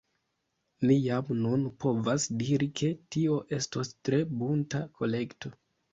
[0.91, 5.55] Ni jam nun povas diri ke tio estos tre bunta kolekto.